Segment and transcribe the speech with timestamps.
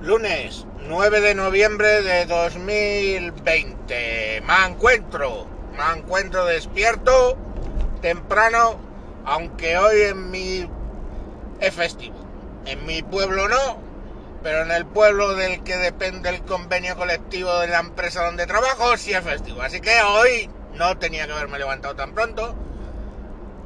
[0.00, 4.42] Lunes 9 de noviembre de 2020.
[4.46, 7.36] Me encuentro, me encuentro despierto,
[8.00, 8.78] temprano,
[9.24, 10.70] aunque hoy en mi
[11.58, 12.14] es festivo.
[12.64, 13.82] En mi pueblo no,
[14.44, 18.96] pero en el pueblo del que depende el convenio colectivo de la empresa donde trabajo
[18.96, 19.62] sí es festivo.
[19.62, 22.54] Así que hoy no tenía que haberme levantado tan pronto.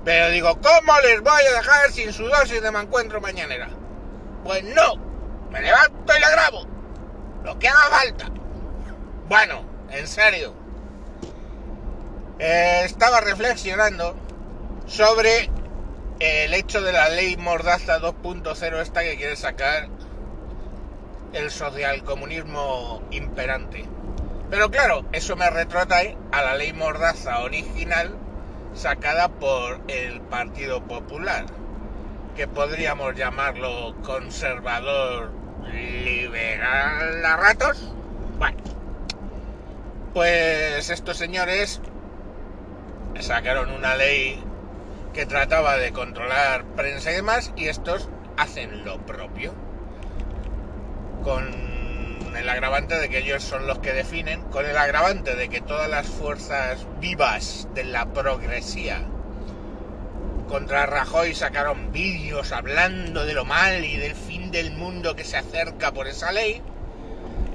[0.03, 3.69] Pero digo, ¿cómo les voy a dejar sin su dosis de me encuentro mañanera?
[4.45, 5.12] Pues no,
[5.53, 6.67] me levanto y la grabo.
[7.45, 8.31] Lo que haga falta.
[9.29, 10.55] Bueno, en serio.
[12.39, 14.17] Eh, estaba reflexionando
[14.87, 15.51] sobre
[16.19, 19.89] el hecho de la ley Mordaza 2.0 esta que quiere sacar
[21.35, 23.85] el socialcomunismo imperante.
[24.51, 28.17] Pero claro, eso me retrotrae a la ley Mordaza original
[28.75, 31.45] sacada por el Partido Popular,
[32.37, 37.93] que podríamos llamarlo conservador liberal a ratos.
[38.39, 38.59] Bueno,
[40.15, 41.81] pues estos señores
[43.21, 44.43] sacaron una ley
[45.13, 49.53] que trataba de controlar prensa y demás y estos hacen lo propio
[51.23, 51.51] con
[52.37, 55.89] el agravante de que ellos son los que definen, con el agravante de que todas
[55.89, 59.03] las fuerzas vivas de la progresía
[60.49, 64.15] contra Rajoy sacaron vídeos hablando de lo mal y del
[64.53, 66.63] del mundo que se acerca por esa ley.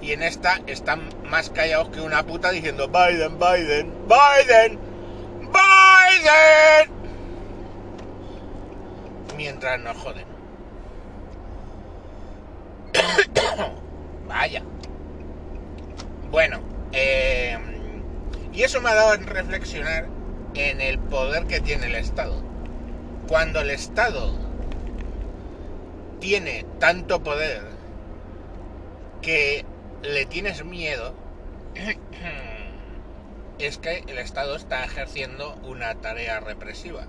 [0.01, 4.79] Y en esta están más callados que una puta diciendo Biden, Biden, Biden,
[5.41, 6.91] Biden.
[9.37, 10.25] Mientras nos joden.
[14.27, 14.63] Vaya.
[16.31, 16.59] Bueno,
[16.91, 17.57] eh,
[18.53, 20.07] y eso me ha dado a reflexionar
[20.55, 22.41] en el poder que tiene el Estado.
[23.27, 24.46] Cuando el Estado
[26.19, 27.63] tiene tanto poder
[29.21, 29.65] que
[30.01, 31.13] le tienes miedo,
[33.59, 37.05] es que el Estado está ejerciendo una tarea represiva.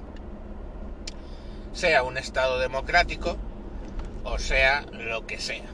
[1.73, 3.37] Sea un Estado democrático
[4.25, 5.67] o sea lo que sea.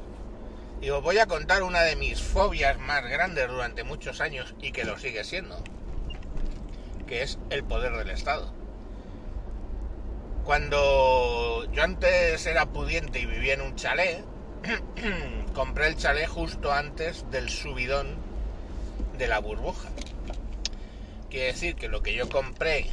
[0.80, 4.72] Y os voy a contar una de mis fobias más grandes durante muchos años y
[4.72, 5.56] que lo sigue siendo,
[7.06, 8.52] que es el poder del Estado.
[10.44, 14.24] Cuando yo antes era pudiente y vivía en un chalet,
[15.54, 18.16] compré el chalet justo antes del subidón
[19.18, 19.90] de la burbuja.
[21.30, 22.86] Quiere decir que lo que yo compré,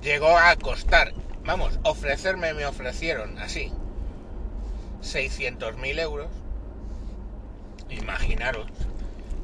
[0.01, 1.13] llegó a costar,
[1.45, 3.71] vamos, ofrecerme me ofrecieron así,
[5.01, 6.29] 600.000 euros,
[7.89, 8.67] imaginaros,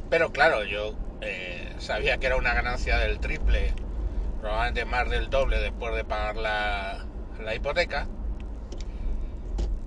[0.09, 3.73] pero claro, yo eh, sabía que era una ganancia del triple,
[4.41, 7.05] probablemente más del doble después de pagar la,
[7.43, 8.07] la hipoteca,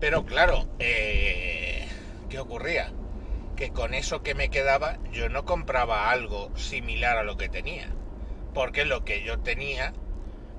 [0.03, 1.87] pero claro, eh,
[2.29, 2.91] ¿qué ocurría?
[3.55, 7.87] Que con eso que me quedaba yo no compraba algo similar a lo que tenía.
[8.53, 9.93] Porque lo que yo tenía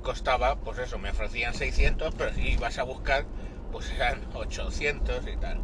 [0.03, 3.25] costaba, pues eso, me ofrecían 600, pero si ibas a buscar,
[3.71, 5.59] pues eran 800 y tal.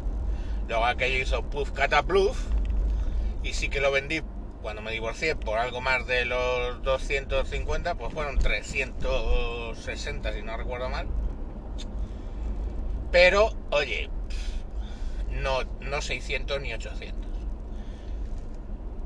[0.68, 2.38] Luego aquello hizo puff catapluf
[3.42, 4.22] y sí que lo vendí
[4.62, 10.88] cuando me divorcié por algo más de los 250, pues fueron 360 si no recuerdo
[10.88, 11.06] mal.
[13.10, 14.10] Pero, oye,
[15.30, 17.30] no, no 600 ni 800.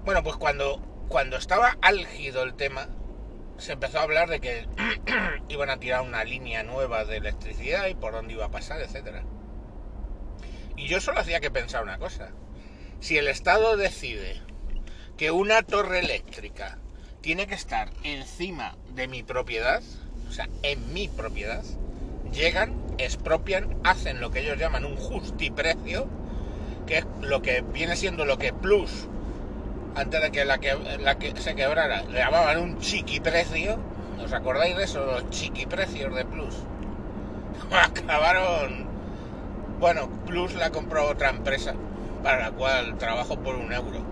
[0.04, 2.88] Bueno, pues cuando, cuando estaba álgido el tema,
[3.58, 4.68] se empezó a hablar de que
[5.48, 9.24] iban a tirar una línea nueva de electricidad y por dónde iba a pasar, etcétera.
[10.76, 12.30] Y yo solo hacía que pensar una cosa.
[13.00, 14.40] Si el Estado decide
[15.16, 16.78] que una torre eléctrica
[17.20, 19.82] tiene que estar encima de mi propiedad,
[20.28, 21.62] o sea, en mi propiedad,
[22.32, 26.08] llegan, expropian, hacen lo que ellos llaman un justiprecio,
[26.86, 29.08] que es lo que viene siendo lo que Plus,
[29.94, 33.78] antes de que la que, la que se quebrara, le llamaban un chiquiprecio.
[34.22, 35.04] ¿Os acordáis de eso?
[35.04, 36.54] Los chiquiprecios de Plus.
[37.72, 38.86] Acabaron...
[39.78, 41.74] Bueno, Plus la compró otra empresa,
[42.22, 44.02] para la cual trabajo por un euro.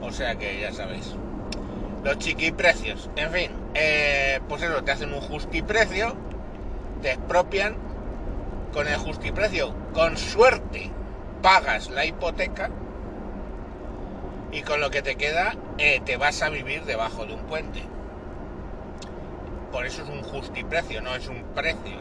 [0.00, 1.14] O sea que ya sabéis.
[2.04, 3.10] Los chiquiprecios.
[3.16, 6.16] En fin, eh, pues eso, te hacen un justiprecio
[7.00, 7.76] te expropian
[8.72, 9.74] con el justiprecio.
[9.92, 10.90] Con suerte
[11.42, 12.70] pagas la hipoteca
[14.52, 17.82] y con lo que te queda eh, te vas a vivir debajo de un puente.
[19.72, 21.98] Por eso es un justiprecio, no es un precio.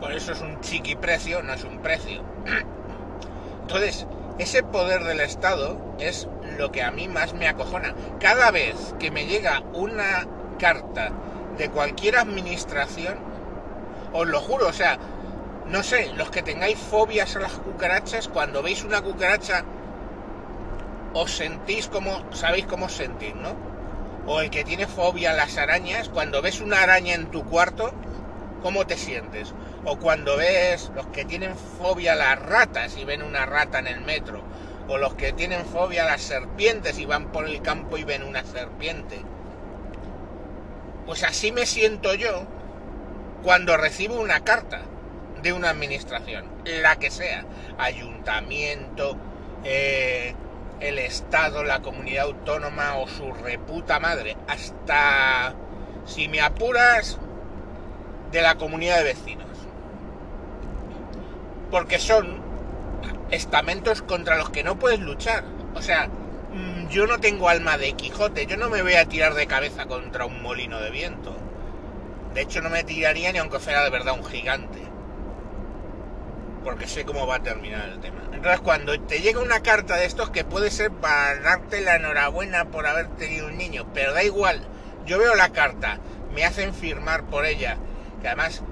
[0.00, 2.22] Por eso es un chiquiprecio, no es un precio.
[3.62, 4.06] Entonces,
[4.38, 6.28] ese poder del Estado es
[6.58, 7.94] lo que a mí más me acojona.
[8.18, 10.26] Cada vez que me llega una
[10.58, 11.10] carta
[11.56, 13.16] de cualquier administración,
[14.12, 14.98] os lo juro, o sea,
[15.66, 19.64] no sé, los que tengáis fobias a las cucarachas, cuando veis una cucaracha,
[21.14, 23.54] os sentís como, sabéis cómo os sentís, ¿no?
[24.26, 27.92] O el que tiene fobia a las arañas, cuando ves una araña en tu cuarto,
[28.62, 29.54] ¿cómo te sientes?
[29.84, 33.86] O cuando ves los que tienen fobia a las ratas y ven una rata en
[33.86, 34.42] el metro,
[34.88, 38.22] o los que tienen fobia a las serpientes y van por el campo y ven
[38.22, 39.20] una serpiente.
[41.06, 42.44] Pues así me siento yo
[43.42, 44.80] cuando recibo una carta
[45.42, 47.44] de una administración, la que sea,
[47.76, 49.18] ayuntamiento,
[49.64, 50.34] eh,
[50.84, 55.54] el Estado, la comunidad autónoma o su reputa madre, hasta,
[56.04, 57.18] si me apuras,
[58.30, 59.48] de la comunidad de vecinos.
[61.70, 62.42] Porque son
[63.30, 65.44] estamentos contra los que no puedes luchar.
[65.74, 66.08] O sea,
[66.52, 69.86] mm, yo no tengo alma de Quijote, yo no me voy a tirar de cabeza
[69.86, 71.34] contra un molino de viento.
[72.34, 74.83] De hecho, no me tiraría ni aunque fuera de verdad un gigante.
[76.64, 78.22] Porque sé cómo va a terminar el tema.
[78.32, 82.64] Entonces, cuando te llega una carta de estos que puede ser para darte la enhorabuena
[82.64, 84.60] por haber tenido un niño, pero da igual,
[85.06, 86.00] yo veo la carta,
[86.34, 87.76] me hacen firmar por ella,
[88.20, 88.62] que además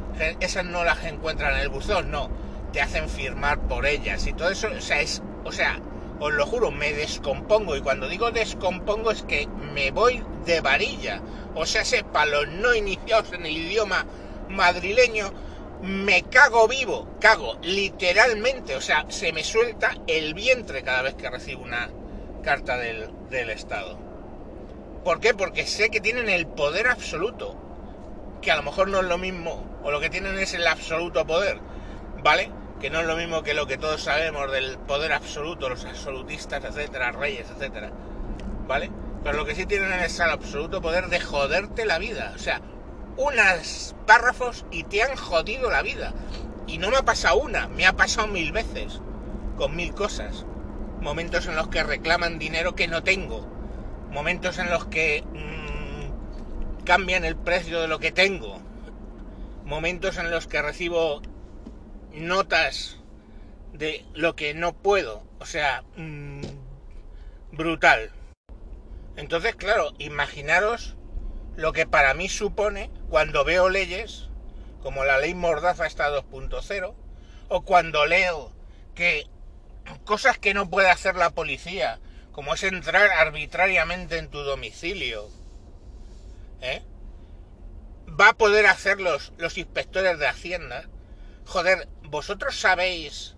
[0.41, 2.31] esas no las encuentran en el buzón, no,
[2.73, 5.79] te hacen firmar por ellas y todo eso, o sea, es, o sea,
[6.23, 7.77] os lo juro, me descompongo.
[7.77, 11.21] Y cuando digo descompongo es que me voy de varilla.
[11.55, 14.07] O sea, sepa, los no iniciados en el idioma
[14.49, 15.33] madrileño,
[15.83, 18.77] me cago vivo, cago literalmente.
[18.77, 21.91] O sea, se me suelta el vientre cada vez que recibo una
[22.43, 23.99] carta del, del Estado.
[25.05, 25.35] ¿Por qué?
[25.35, 27.57] Porque sé que tienen el poder absoluto.
[28.41, 31.27] Que a lo mejor no es lo mismo, o lo que tienen es el absoluto
[31.27, 31.61] poder.
[32.23, 32.51] ¿Vale?
[32.83, 36.65] que no es lo mismo que lo que todos sabemos del poder absoluto, los absolutistas,
[36.65, 37.93] etcétera, reyes, etcétera,
[38.67, 38.91] ¿vale?
[39.23, 42.61] Pero lo que sí tienen es el absoluto poder de joderte la vida, o sea,
[43.17, 46.13] unos párrafos y te han jodido la vida.
[46.67, 49.01] Y no me ha pasado una, me ha pasado mil veces,
[49.57, 50.45] con mil cosas.
[51.01, 53.45] Momentos en los que reclaman dinero que no tengo,
[54.11, 58.61] momentos en los que mmm, cambian el precio de lo que tengo,
[59.65, 61.21] momentos en los que recibo
[62.15, 62.99] notas
[63.73, 65.25] de lo que no puedo.
[65.41, 66.43] O sea, mmm,
[67.51, 68.13] brutal.
[69.17, 70.97] Entonces, claro, imaginaros
[71.57, 74.29] lo que para mí supone cuando veo leyes
[74.83, 76.95] como la ley Mordaza está 2.0
[77.49, 78.53] o cuando leo
[78.95, 79.27] que
[80.05, 82.01] cosas que no puede hacer la policía,
[82.33, 85.29] como es entrar arbitrariamente en tu domicilio,
[86.61, 86.83] ¿eh?
[88.21, 90.89] va a poder hacerlos los inspectores de Hacienda.
[91.45, 93.37] Joder, vosotros sabéis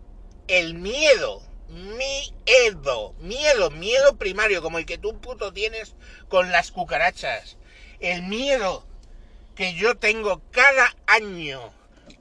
[0.48, 5.94] el miedo, miedo, miedo, miedo primario, como el que tú puto tienes
[6.28, 7.56] con las cucarachas.
[8.04, 8.84] El miedo
[9.56, 11.72] que yo tengo cada año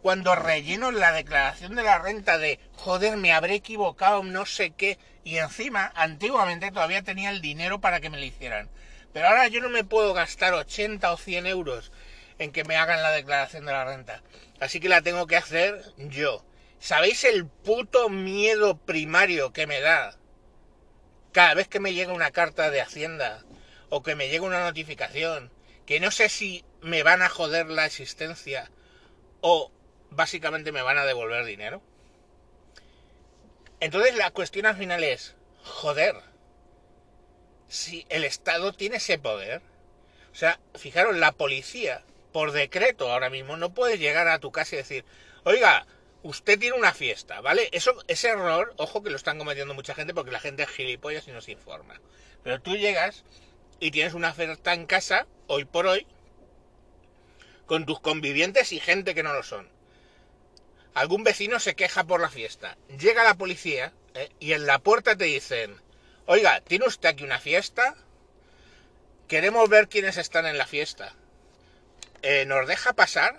[0.02, 4.98] cuando relleno la declaración de la renta de joder, me habré equivocado, no sé qué,
[5.26, 8.70] y encima, antiguamente todavía tenía el dinero para que me lo hicieran.
[9.12, 11.92] Pero ahora yo no me puedo gastar 80 o 100 euros
[12.40, 14.24] en que me hagan la declaración de la renta.
[14.62, 16.46] Así que la tengo que hacer yo.
[16.80, 20.16] ¿Sabéis el puto miedo primario que me da
[21.34, 23.44] cada vez que me llega una carta de Hacienda
[23.90, 25.52] o que me llega una notificación
[25.86, 28.70] que no sé si me van a joder la existencia
[29.42, 29.72] o
[30.10, 31.82] básicamente me van a devolver dinero?
[33.80, 36.16] Entonces la cuestión al final es, joder,
[37.68, 39.62] si el Estado tiene ese poder,
[40.32, 44.75] o sea, fijaros, la policía por decreto ahora mismo no puede llegar a tu casa
[44.75, 45.06] y decir,
[45.44, 45.86] oiga,
[46.24, 47.70] usted tiene una fiesta, ¿vale?
[47.72, 51.28] Eso, ese error, ojo que lo están cometiendo mucha gente porque la gente es gilipollas
[51.28, 52.00] y no se informa.
[52.44, 53.24] Pero tú llegas
[53.84, 56.08] y tienes una oferta en casa, hoy por hoy,
[57.66, 59.68] con tus convivientes y gente que no lo son.
[60.94, 62.78] Algún vecino se queja por la fiesta.
[63.00, 64.30] Llega la policía ¿eh?
[64.40, 65.75] y en la puerta te dicen,
[66.28, 67.96] oiga, ¿tiene usted aquí una fiesta?
[69.28, 71.13] Queremos ver quiénes están en la fiesta
[72.22, 73.38] eh, nos deja pasar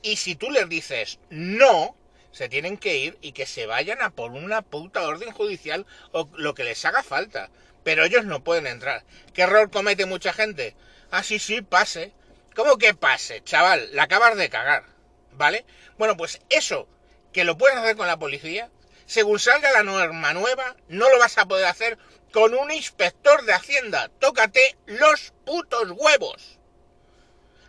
[0.00, 1.94] y si tú les dices no,
[2.32, 6.30] se tienen que ir y que se vayan a por una puta orden judicial o
[6.36, 7.50] lo que les haga falta.
[7.84, 9.04] Pero ellos no pueden entrar.
[9.32, 10.74] ¿Qué error comete mucha gente?
[11.10, 12.12] Ah, sí, sí, pase.
[12.54, 13.42] ¿Cómo que pase?
[13.42, 14.84] Chaval, la acabas de cagar.
[15.32, 15.64] ¿Vale?
[15.98, 16.88] Bueno, pues eso,
[17.32, 18.70] que lo puedes hacer con la policía,
[19.06, 21.98] según salga la norma nueva, no lo vas a poder hacer
[22.32, 24.10] con un inspector de Hacienda.
[24.20, 26.58] Tócate los putos huevos.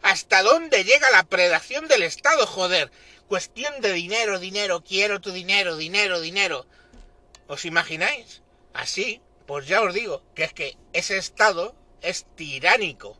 [0.01, 2.91] ¿Hasta dónde llega la predación del Estado, joder?
[3.27, 6.65] Cuestión de dinero, dinero, quiero tu dinero, dinero, dinero.
[7.47, 8.41] ¿Os imagináis?
[8.73, 9.21] Así,
[9.51, 13.17] pues ya os digo que es que ese Estado es tiránico.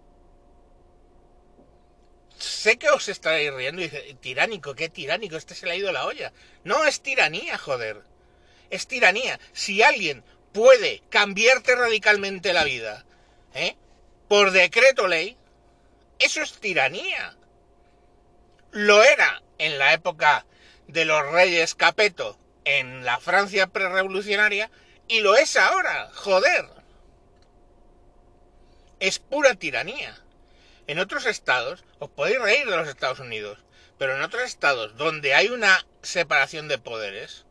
[2.38, 5.36] Sé que os estaréis riendo y dice, tiránico, ¿qué tiránico?
[5.36, 6.32] Este se le ha ido la olla.
[6.64, 8.04] No, es tiranía, joder.
[8.70, 9.42] Es tiranía.
[9.52, 10.24] Si alguien
[10.54, 13.04] puede cambiarte radicalmente la vida,
[13.54, 13.76] ¿eh?
[14.30, 15.36] Por decreto ley,
[16.18, 17.36] eso es tiranía.
[18.72, 20.46] Lo era en la época
[20.88, 24.72] de los reyes Capeto, en la Francia prerevolucionaria,
[25.12, 26.66] y lo es ahora, joder.
[29.02, 30.18] Es pura tiranía.
[30.88, 33.60] En otros estados, os podéis reír de los Estados Unidos,
[33.98, 37.46] pero en otros estados donde hay una separación de poderes,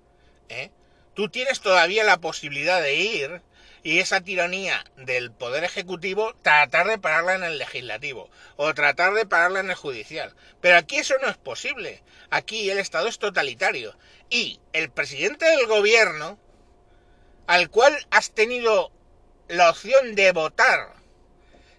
[0.48, 0.70] ¿eh?
[1.12, 3.42] tú tienes todavía la posibilidad de ir
[3.82, 9.26] y esa tiranía del poder ejecutivo tratar de pararla en el legislativo o tratar de
[9.26, 10.34] pararla en el judicial.
[10.62, 12.02] Pero aquí eso no es posible.
[12.30, 13.94] Aquí el Estado es totalitario
[14.30, 16.38] y el presidente del gobierno
[17.50, 18.92] al cual has tenido
[19.48, 20.94] la opción de votar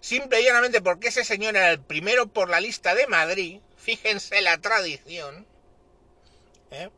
[0.02, 4.42] simple y llanamente porque ese señor era el primero por la lista de Madrid, fíjense
[4.42, 5.48] la tradición,
[6.72, 6.90] ¿eh?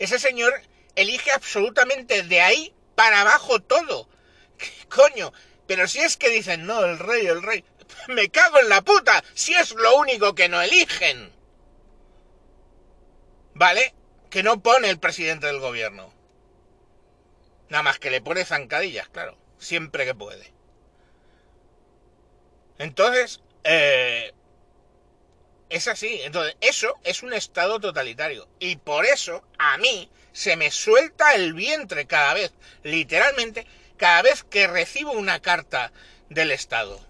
[0.00, 0.60] ese señor
[0.96, 4.08] elige absolutamente de ahí para abajo todo.
[4.58, 5.32] ¿Qué coño?
[5.68, 7.64] Pero si es que dicen, no, el rey, el rey.
[8.08, 11.32] Me cago en la puta, si es lo único que no eligen.
[13.54, 13.94] ¿Vale?
[14.30, 16.19] Que no pone el presidente del gobierno.
[17.70, 20.52] Nada más que le pone zancadillas, claro, siempre que puede.
[22.78, 24.32] Entonces, eh,
[25.68, 26.20] es así.
[26.22, 28.48] Entonces, eso es un estado totalitario.
[28.58, 34.44] Y por eso, a mí, se me suelta el vientre cada vez, literalmente, cada vez
[34.44, 35.92] que recibo una carta
[36.28, 37.00] del Estado.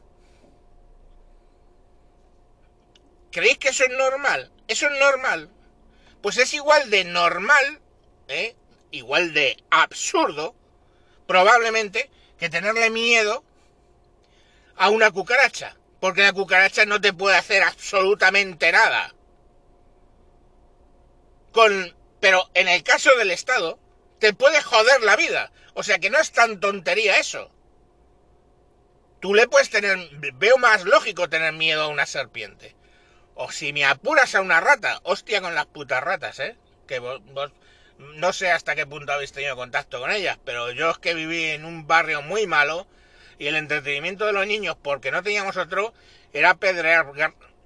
[3.30, 4.50] ¿Creéis que eso es normal?
[4.66, 5.50] ¿Eso es normal?
[6.20, 7.80] Pues es igual de normal,
[8.28, 8.56] ¿eh?
[8.90, 10.54] Igual de absurdo,
[11.26, 13.44] probablemente, que tenerle miedo
[14.76, 15.76] a una cucaracha.
[16.00, 19.14] Porque la cucaracha no te puede hacer absolutamente nada.
[21.52, 23.78] Con pero en el caso del Estado,
[24.18, 25.50] te puede joder la vida.
[25.74, 27.50] O sea que no es tan tontería eso.
[29.20, 29.98] Tú le puedes tener...
[30.34, 32.76] Veo más lógico tener miedo a una serpiente.
[33.34, 35.00] O si me apuras a una rata.
[35.02, 36.56] Hostia con las putas ratas, ¿eh?
[36.86, 37.20] Que vos,
[38.14, 41.46] no sé hasta qué punto habéis tenido contacto con ellas, pero yo es que viví
[41.46, 42.86] en un barrio muy malo
[43.38, 45.94] y el entretenimiento de los niños, porque no teníamos otro,
[46.32, 47.06] era apedrear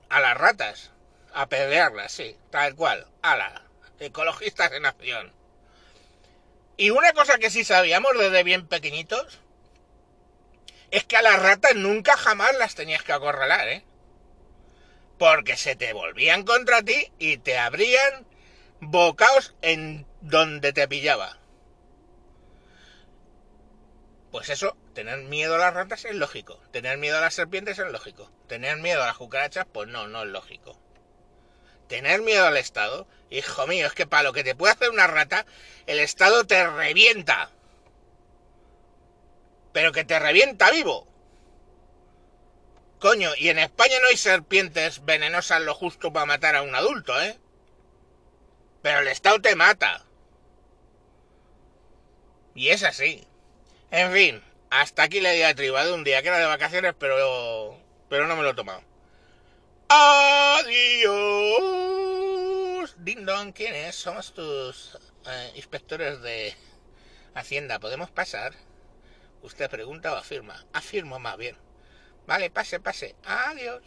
[0.09, 0.91] a las ratas.
[1.33, 3.07] Apedrearlas, sí, tal cual.
[3.23, 3.65] Ala
[3.99, 5.33] ecologistas en acción.
[6.77, 9.41] Y una cosa que sí sabíamos desde bien pequeñitos
[10.91, 13.85] es que a las ratas nunca jamás las tenías que acorralar, ¿eh?
[15.19, 18.27] Porque se te volvían contra ti y te abrían
[18.81, 21.39] bocaos en donde te pillaba.
[24.31, 26.61] Pues eso, tener miedo a las ratas es lógico.
[26.73, 28.31] Tener miedo a las serpientes es lógico.
[28.49, 30.79] Tener miedo a las cucarachas, pues no, no es lógico
[31.89, 35.07] tener miedo al Estado, hijo mío, es que para lo que te puede hacer una
[35.07, 35.47] rata,
[35.87, 37.51] el Estado te revienta.
[39.73, 41.07] Pero que te revienta vivo.
[43.01, 47.21] Coño, y en España no hay serpientes venenosas lo justo para matar a un adulto,
[47.21, 47.39] ¿eh?
[48.83, 50.04] Pero el Estado te mata.
[52.55, 53.27] Y es así.
[53.91, 58.27] En fin, hasta aquí la diatriba de un día que era de vacaciones, pero, pero
[58.27, 58.83] no me lo he tomado.
[59.89, 60.95] Adiós.
[62.99, 63.95] Ding dong, ¿quién es?
[63.97, 66.55] Somos tus eh, inspectores de
[67.35, 67.79] Hacienda.
[67.81, 68.55] ¿Podemos pasar?
[69.43, 70.65] Usted pregunta o afirma.
[70.73, 71.57] Afirmo más bien.
[72.27, 73.15] Vale, pase, pase.
[73.25, 73.83] Adiós.